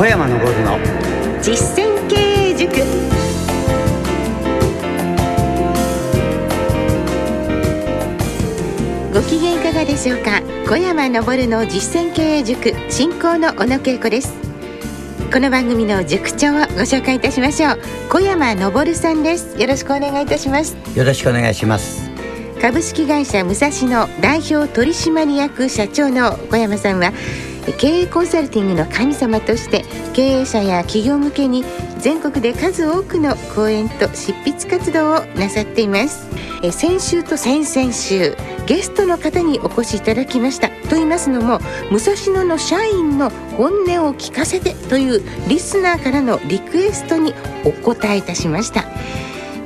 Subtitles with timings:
[0.00, 0.78] 小山昇の。
[1.42, 2.74] 実践経営塾。
[9.12, 10.40] ご機嫌いかがでしょうか？
[10.66, 14.32] 小山昇の実践経営塾進行の小野恵子です。
[15.30, 17.80] この番組の塾長をご紹介いたしましょう。
[18.08, 19.60] 小山昇さんです。
[19.60, 20.78] よろしくお願いいたします。
[20.96, 22.08] よろしくお願いします。
[22.62, 27.12] 株式会社武蔵野代表取締役社長の小山さんは
[27.78, 31.64] 経営コンサルティングの神様として経営者や企業向けに
[31.98, 36.28] 全国で数多くの講演と執筆活動をなさっています。
[36.62, 38.36] え先週と先々週
[38.66, 40.68] ゲストの方にお越しいただきました。
[40.68, 41.60] と言いますのも
[41.90, 47.32] 武蔵野の社員の本音を聞かせてというリスナーからのリクエストに
[47.64, 48.84] お答えいたしました、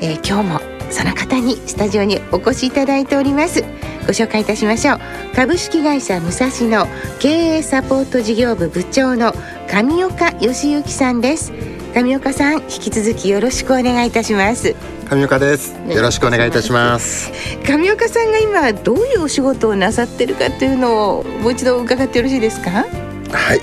[0.00, 3.83] えー、今日もその方にスタジオにお越しいただいております。
[4.06, 4.98] ご紹介いたしましょう
[5.34, 6.86] 株式会社武蔵野
[7.18, 9.32] 経営サポート事業部部長の
[9.68, 11.52] 上岡義行さんです。
[11.94, 14.74] 上岡さん引き続きよろしくお願いいたします。
[15.10, 15.74] 上岡です。
[15.88, 17.30] よろしくお願いいたします。
[17.66, 22.70] 上岡さんが今どういうお仕事をなさってるかというのをもう一度伺ってよろしいですか？
[22.70, 22.84] は
[23.54, 23.60] い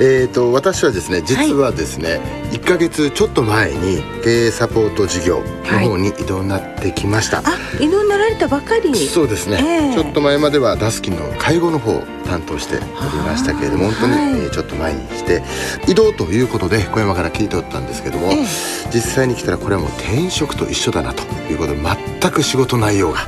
[0.00, 8.94] えーと、私はですね実はですね、はい、1か月ちょっと前に経営サポート事業の方に移動になってきました、はい、移動になられたばかり。
[8.94, 12.84] そうですね、えー、ちょっと前まではダスキンの介護の方を担当しており
[13.24, 15.42] ましたけれども本当に、はい、えー、ちょっと前にして
[15.88, 21.96] 移動ということで小山から聞いておったんですけども、えー、実際に来たらこれはもう転職と一緒だなということで全
[22.30, 23.18] く仕事内容が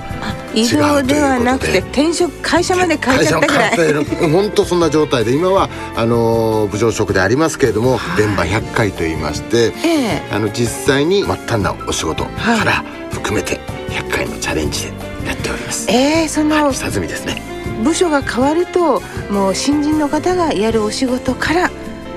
[0.54, 4.04] 移動ではなくて転職会社まで変えちゃったぐらい。
[4.30, 14.92] 本当そんな状態で今はあの部長職でありますけれども電波100回と言いまして、えー、あの実際に末端なお仕事から含めて100回のチャレンジで
[15.26, 15.90] やっております。
[15.90, 17.42] えー、その下積みですね。
[17.84, 21.70] 部署が変わるともう新人の方がやるお仕事から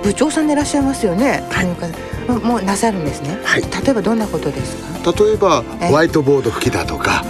[0.03, 1.43] 部長さんでいらっしゃいますよね。
[1.51, 5.11] はいもうなさるんですね、はい、例えばどんなことですか？
[5.11, 7.23] 例えばホワイトボード拭きだとか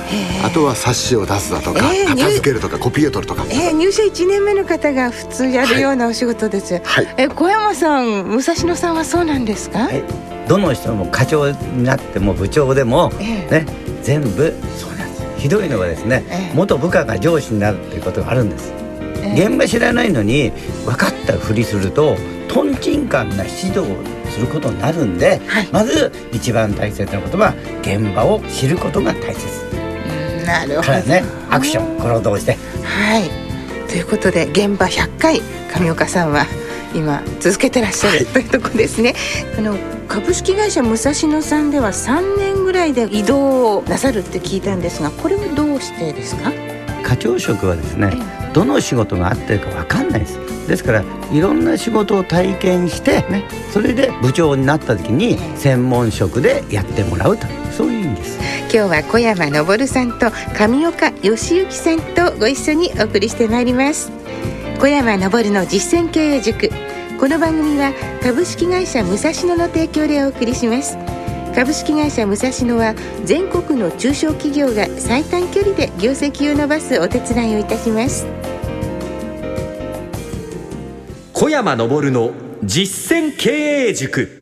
[0.43, 10.03] あとは冊子を出すだとか、えー、片付けるとかコピーを取るとか、えー、入社1年目の方が普通やるようなお仕事です、はい、え小山さん武蔵野さんはそうなんですか、はい、
[10.47, 13.65] どの人も課長になっても部長でも、えー、ね
[14.03, 15.23] 全部そうなんです。
[15.39, 18.73] ひどいのはですね、えー、元部下が上司になるっていうことがあるんです、
[19.35, 20.51] 現場知らないのに
[20.85, 22.15] 分かったふりすると
[22.47, 23.83] とんちんかんな指導
[24.29, 29.47] することになるんで、はい、まず一番大切なことは現場を知ることが大切。
[30.45, 30.99] なるほど。
[30.99, 32.57] ね、アクション行動して。
[32.83, 33.29] はい。
[33.87, 35.41] ということで現場100回
[35.79, 36.45] 上岡さんは
[36.95, 39.13] 今続けてらっしゃる、はい、というとこですね。
[39.57, 39.75] あの
[40.07, 46.51] 株式会社武蔵野さんでは3年ぐらいで移動をなさるって聞いたんですが、これはどうしてですか？
[47.03, 48.11] 課長職はですね、
[48.53, 50.39] どの仕事が合ってるかわかんないです。
[50.67, 57.47] ですからいろんな仕事を体験して、ね、それで部長になった時に専門職でやってもらうと。
[57.71, 58.39] そういう意味です。
[58.63, 64.11] 今日は小山昇さんと上岡義行さんとご一緒にお送りしてまいります。
[64.79, 66.69] 小山昇の実践経営塾。
[67.19, 70.97] この番組は株式会社武蔵野の提供でお送りします。
[71.55, 72.95] 株式会社武蔵野は
[73.25, 78.42] 全国の中小企業が最短距離で業績を伸ばすお手伝いをいたします。
[81.43, 82.31] 小山昇の
[82.63, 83.49] 実践経
[83.89, 84.39] 営塾。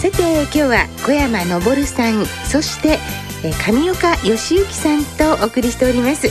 [0.00, 2.98] さて今日は小山昇さんそして
[3.62, 6.30] 上岡義行さんとお送りしております。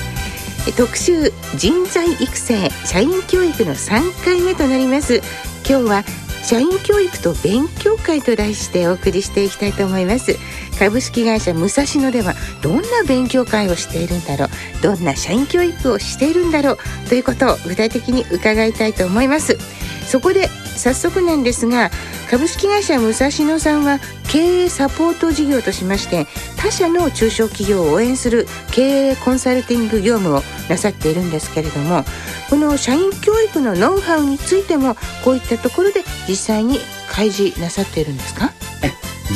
[0.75, 5.21] 特集人材育成社員教育の3回目となります。
[5.69, 6.03] 今日は
[6.43, 10.39] 社員教育と勉強会と題してお送りしていきたいと思います。
[10.81, 12.33] 株式会社武蔵野では
[12.63, 14.49] どんな勉強会をしているんだろう
[14.81, 16.77] どんな社員教育をしているんだろう
[17.07, 19.59] ということを具体的に伺いたいと思います。
[20.07, 21.91] そこで早速なんですが
[22.31, 26.25] 株式会社武蔵野さんは経営サポート事業としまして
[26.57, 32.03] 他社の中小企業を応援する経営コンサルティング業務をなさっているんですけれども
[32.49, 36.79] この社員教育のノウハウについてもこういったところで実際に
[37.09, 38.51] 開示なさっているんですか？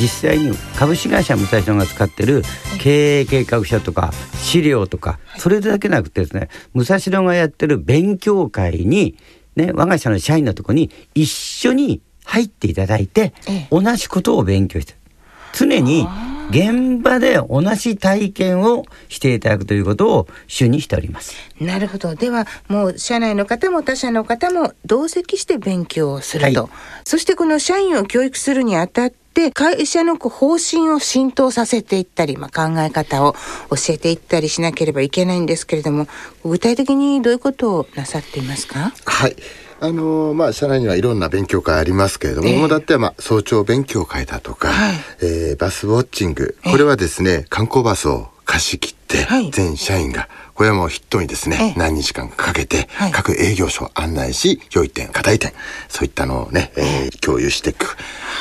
[0.00, 2.42] 実際に株式会社武蔵野が使ってる
[2.78, 9.16] 経営計画書とか資料とかそれだけなくてですね武蔵野がやってる勉強会に
[9.56, 13.32] ね我が社の社員のとこに一緒に入っていただいて
[13.70, 14.94] 同じことを勉強して
[15.52, 16.06] 常に
[16.50, 21.34] 現場で同じ体験をしていただくということを主にしております。
[21.60, 22.14] なるほど。
[22.14, 26.62] では、もう社内の方も他社の方も同席して勉強をすると。
[26.62, 26.70] はい、
[27.04, 33.34] そしてこの社員を教育するにあたって、会社の方針を浸透させていったり、まあ、考え方を
[33.68, 36.08] 教えていったりしなければいけないんですけれども、
[36.42, 38.94] 具体的にどういうことをなさっていますか？
[39.04, 39.36] はい。
[39.78, 55.52] あのー、まあ、社内にはいろんな勉強会ありますけれども、えー、だってまあ、早朝勉強会だとか、はい、えー、バスウォッチング、これはですね、観光バスを貸し切って、全社員が、これはもう筆頭にですね、何日間かけて、各営業所を案内し、良い点、課題点、
[55.88, 57.96] そういったのをね、えー、共有していく。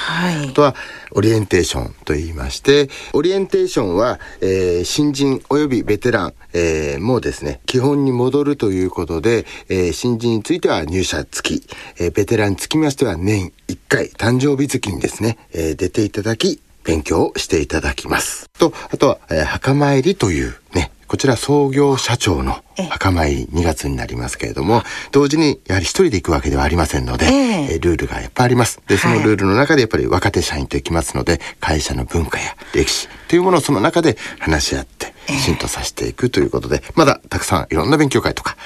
[0.06, 0.76] はい、あとは、
[1.12, 11.68] オリエンテーションと言いまして、オリエンテーションは、えー、新人及びベテラン、えー、もですね、基本に戻るということで、えー、新人については入社付き、
[11.98, 18.50] えー、ベテランにつきましては年1回、誕生日月にですね、えー、出ていただき、勉強をしていただきます。
[18.60, 24.82] と、あとは、えー、墓参りというね、こちら創業社長の墓参り2月になりますけれども、
[25.12, 28.82] 同時にやはり一人で行くわけではありませんので、えー、ルールがやっぱりあります。
[28.88, 38.58] で、そのルールの中でやっぱり若手社員と行きますので、会社の文化や歴史というものをその中で話し合って、浸透させていくということで、まだたくさんいろんな勉強会とか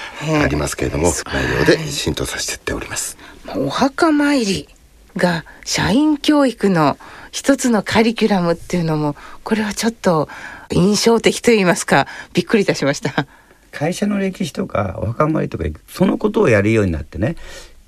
[0.43, 3.17] ありますけれども、内容で浸透させていっております。
[3.55, 4.67] お墓参り
[5.17, 6.97] が社員教育の
[7.31, 10.29] 一つのカリキュラムっていうのも、これはちょっと
[10.71, 13.27] 印象的と言いますか、びっくりいたしました。
[13.71, 17.35] 会社の歴史とかお墓参りとかそのことをやるようになってね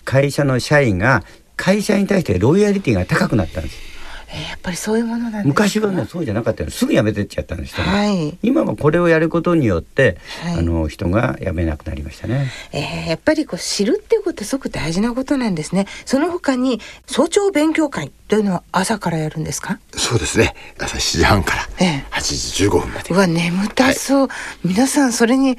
[0.03, 1.23] 会社の社員が
[1.55, 3.91] 会社に対してロイヤリティが高くなったんです。
[4.33, 15.85] えー、やっぱりそういうものなんです昔はねそうじゃなかったよすぐ辞めてっちゃったんです人はい、今はこれをやることによって、はい、あの人が辞めなくなりましたね、えー、やっぱりこう知るっていうことはすごく大事なことなんですね。
[16.05, 19.78] その他に早朝勉強会というのは朝からやるんですか？
[19.94, 20.56] そうですね。
[20.80, 21.63] 朝7時半から
[22.12, 24.33] 8時15分まで、うわ眠たそう、は
[24.63, 25.57] い、皆さんそれに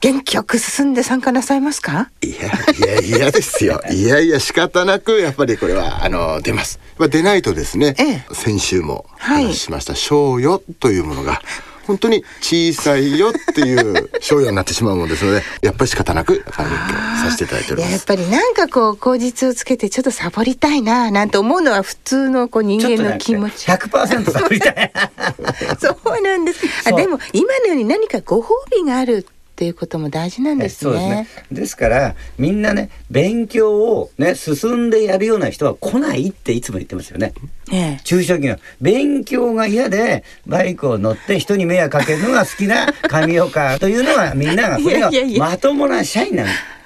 [0.00, 2.10] 元気よく進んで参加なさいますか？
[2.20, 3.80] いやいやいやですよ。
[3.92, 6.80] いやいや仕方なくやっぱりこれはあの出ます。
[6.98, 11.40] まあ、出ないとですね、ええ、先週も話しました「賞、与、というものが
[11.88, 17.92] 本当に小さいよっていう賞与になってしまうものですので やっぱり仕方なく勉強させていただいております。
[17.92, 23.66] やっぱりなんかこう口実をつけてちょっとサボりたいななんて思うのは普通のこう人間の気持ち。
[23.66, 24.92] 100%サボりたい
[25.80, 26.60] そうなんです。
[26.84, 29.26] あでも今のように何かご褒美がある
[29.58, 30.92] っていうことも大事なんですね。
[30.92, 37.34] ですねですからみんなね勉強をね進んでやるような人は来ないっていつも言ってますよね。
[37.72, 46.77] ええ、中小企業勉強が嫌でバイクを乗って人に迷惑かけるのが好きな神岡というのはみんながこれがまともな社員なんです。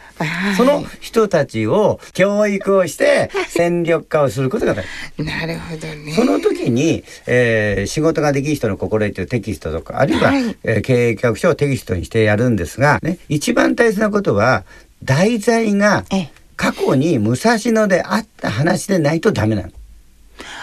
[0.57, 4.85] その人たちを教育をして戦力化をすることが大
[5.17, 5.25] 事。
[5.25, 6.13] なるほどね。
[6.13, 14.65] その時に、えー、仕事ができる人の心得というテキストとか、あるいは、はい、えー、経営企画書をテキストにしてやるんですが、ね、一番大切なことは、
[15.03, 16.05] 題材が
[16.57, 19.71] 過去に武蔵野であった話でないとダメなの。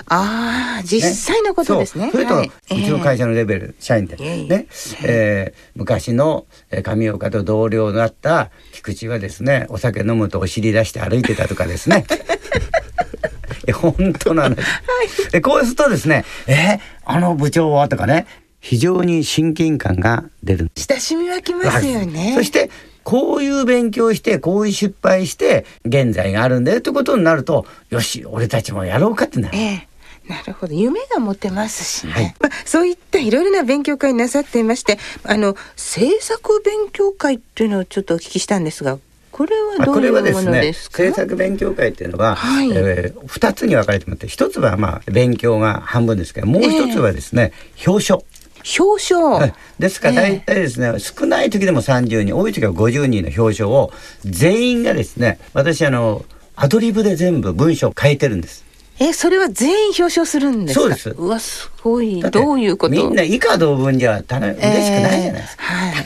[0.07, 1.01] ああ、実
[1.33, 2.09] 際のことですね。
[2.11, 4.67] それと、はい、うちの会社のレベル、社員で、ね、
[5.03, 6.45] えー、昔の
[6.83, 12.05] 上岡と同僚だった菊池はですね、お酒飲むとお尻出して歩いてたとかですね。
[13.73, 18.25] 本当なの、はい、でこうするとですね「えあの部長は?」とかね
[18.61, 20.71] 非常に親近感が出る。
[20.75, 22.33] 親しみ湧きますよね。
[22.35, 22.69] そして
[23.09, 29.57] こういう勉強して、こういう失敗して、現在があるんだよってことになると、よし、俺たちもやろうかってなる。
[29.57, 29.87] ええ。
[30.27, 30.75] なるほど。
[30.75, 38.99] 夢が持てますしね、はい、まあ、そういったいろいろな勉強会なさっていましてあの制作勉強会っていうのをちょっとお聞きしたんですが
[39.31, 48.38] これはどういうものですか、ね、制作勉強会っていうのは、はい、えー、2つに分かれてもらって一つはまあ勉強が半分ですけどもう一つはですね、えー、表彰
[48.79, 53.91] 表彰、 ですから大体ですね、えー、少ない時でも30人多い時は50人の表彰を
[54.25, 56.23] 全員がですね私あの
[56.55, 58.65] アドリブで全部文章を変えてるんです。
[59.01, 61.09] えそれは全員表彰するんですそうです。
[61.11, 62.19] うわすごい。
[62.21, 62.91] どういうこと？
[62.93, 64.75] みんな以下同文じゃた嬉しくな
[65.17, 66.05] いじゃないですか、えー、はい、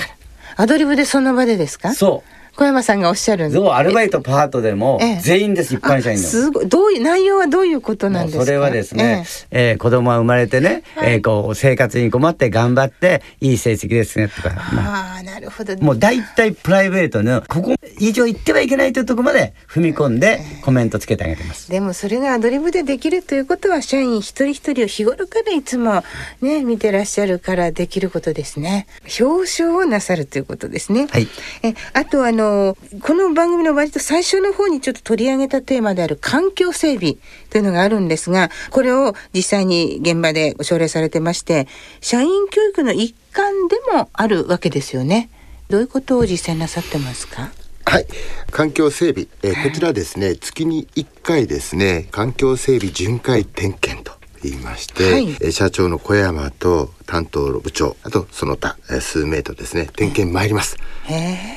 [0.57, 1.95] アドリブでその場でですか？
[1.95, 6.69] そう小山さんがおっしゃるそうアルバイトパートでも全員です一般社員のすごい。
[6.69, 8.45] どういう内容はどういうことなんですか？
[8.45, 9.73] それはですね、ええ。
[9.73, 26.03] ー、子供は生まれてね、はい、えー、こう生活に困って頑張っていい成績ですねとか、まあ、あなるほど、もう大体プライベートのここ以上言ってはいけないというところまで踏み込んでコメントつけてあげてます、でもそれがアドリブでできるということは社員一人一人を日頃からいつも
[26.41, 28.85] ね見てらっしゃるからできることですね。
[29.19, 31.07] 表彰をなさるということですね。
[31.07, 31.27] はい。
[31.63, 37.17] えあとあののこの番組の割と最初の方にちょっと取り上げたテーマである環境整備
[37.49, 41.67] というのがあるんですがこれを実際に現場で奨励されてまして
[42.01, 45.29] 社員教育の一環でもあるわけですよね。
[45.69, 47.51] どういうことを実践なさってますか？
[47.85, 48.05] はい。
[48.51, 60.77] 環境整備、えー、こちらですね月に1回ですね環境整備巡回点検と言いまして、はい、え社長の小山と担当の部長あとその他、え数名とですね点検参ります。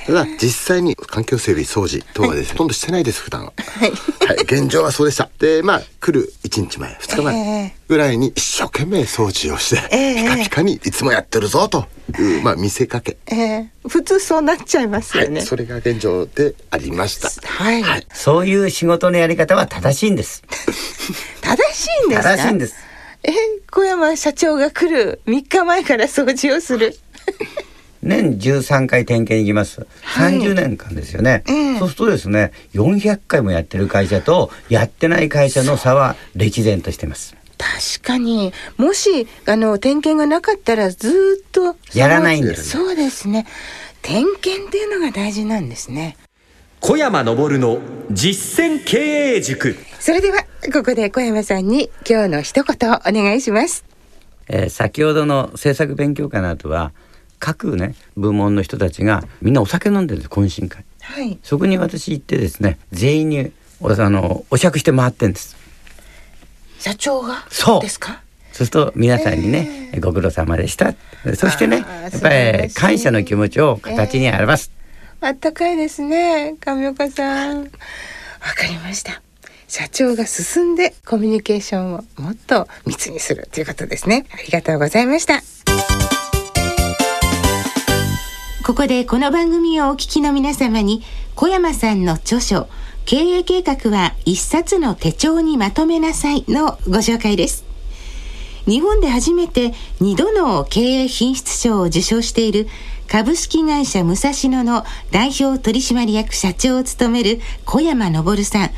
[0.06, 5.30] ただ実際に環境整備掃除等はですね、はい、ほとんどしてないです普段は、はい、はい、現状はそうでした。
[5.38, 11.86] でまあ来る1日前2日前ぐらいに一生懸命掃除をして、ピカピカにいつもやってるぞと
[12.18, 17.30] いう、まあ見せかけ、えー、普通そうなっちゃいますよね、それが現状でありました。
[17.48, 20.42] はい、そういう仕事のやり方は正しいんです。
[21.40, 22.86] 正しいんです正しいんです
[23.26, 23.32] え
[23.70, 26.96] 小山社長が来る3日前から掃除をする。
[28.02, 29.86] 年13回点検に行きます。
[30.14, 31.78] 30年間ですよね、はい。
[31.80, 37.34] そうするとですね、400回もやってる会社とやってない会社の差は歴然としてます。
[37.58, 38.52] 確かに。
[38.76, 43.46] もしあの点検がなかったらずっとやらないんです、そうですね。
[44.02, 46.16] 点検っていうのが大事なんですね
[46.88, 47.80] 小山昇の
[48.12, 49.74] 実践経営塾。
[49.98, 53.84] それではここで小山さんに今日の一言お願いします、
[54.46, 56.92] えー、先ほどの政策勉強会の後は
[57.40, 63.50] 各ね部門の人たちがみんなお酒飲んでるんです懇親会、はい、そこに私行ってですね全員に
[63.80, 65.56] おあのお酌して回ってんです。
[66.78, 67.44] 社長が？
[67.48, 67.80] そう。
[67.80, 68.22] ですか？
[68.52, 70.94] そうすると皆さんにね、えー、ご苦労様でした。
[71.34, 74.85] そしてねやっぱり感謝の気持ちを形に表す、えー、
[75.20, 77.60] あったかいですね上岡さん。
[77.60, 79.22] わかりました。
[79.68, 84.26] 社長が進んでコミュニケーションをもっと密にするということですね。
[84.32, 85.42] ありがとうございました。
[88.64, 91.02] ここでこの番組をお聞きの皆様に
[91.34, 92.68] 小山さんの著書
[93.04, 97.64] 経営計画は一冊の手帳にまとめなさいのご紹介です。
[98.66, 102.66] 日本で初めて2度の経営品質賞を受賞している
[103.08, 108.70] 株式会社武蔵野の代表取締役社長を務める小山昇さん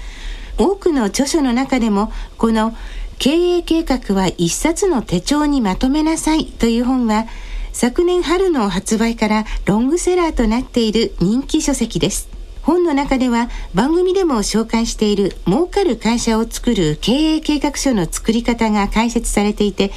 [0.59, 2.75] 多くの著書の中でもこの
[3.19, 7.27] 経営計画は一冊の手帳にまとめなさいという本は
[7.73, 12.29] 昨年春の発売からロングセラーとなっている人気書籍です。
[12.63, 19.91] 本の中では番組でも紹介している儲かる会社を作る経営計画書の作り方が解説されていて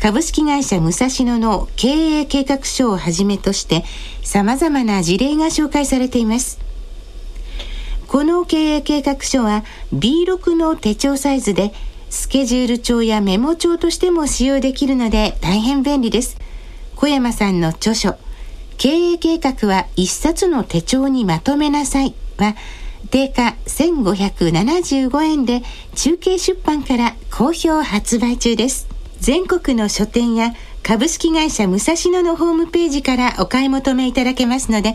[0.00, 3.84] 株式会社武蔵野の経営計画書をはじめとして
[4.22, 6.58] 様々な事例が紹介されています。
[8.06, 11.74] この経営計画書は B6 の手帳サイズで
[12.08, 16.38] スケジュール帳やメモ帳としても使用できるので大変便利です。
[16.96, 18.16] 小山さんの著書
[18.78, 22.54] 経営計画は一冊の手帳にまとめなさいは
[23.10, 25.62] 定価1575円で
[25.94, 28.87] 中継出版から好評発売中です。
[29.20, 34.94] 全国の書店や株式会社武蔵野のホームページからお買い求めいただけますので、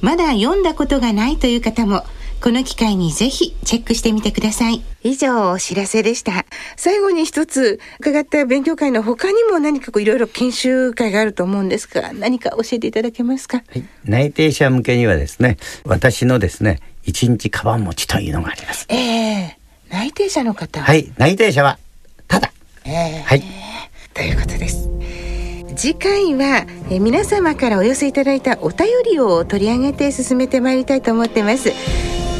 [0.00, 2.04] まだ読んだことがないという方も
[2.40, 4.82] この機会にぜひチェックしてみてください。
[5.02, 6.44] 以上お知らせでした。
[6.76, 13.62] 最後に一つ伺った勉強会の他にも何かこういろいろ研修会があると思うんですが、何か教えていただけますか？
[13.68, 18.86] はい、内定者向けにはですね、私のですね、一日カバン持ちというのがあります。
[18.90, 20.82] ええー、内定者の方。
[20.82, 21.78] はい、内定者は
[22.28, 22.52] ただ。
[22.86, 23.42] えー、はい。
[24.14, 24.88] ということです。
[25.76, 31.70] 次回はえ皆様からお寄せいただいたお便りを取り上げて進めてまいりたいと思ってます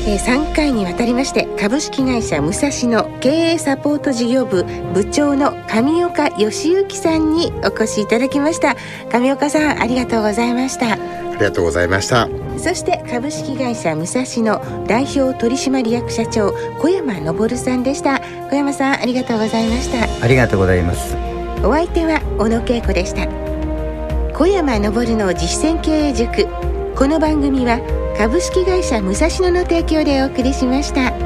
[0.08, 4.62] え3回にわたりまして株式会社武蔵野経営サポート事業部
[4.94, 8.76] 部長の上岡義行さんにお越しいただきました。
[9.12, 10.92] 上岡さんありがとうございました。
[10.92, 10.96] あ
[11.32, 12.28] りがとうございました。
[12.56, 18.20] そして株式会社武蔵野代表取締役社長小山昇さんでした。
[18.48, 20.24] 小山さんありがとうございました。
[20.24, 21.16] ありがとうございます。
[21.64, 23.26] お相手は小野恵子でした。
[24.38, 26.46] 小山昇の実践経営塾。
[26.94, 31.25] この番組は株式会社武蔵野の提供でお送りしました。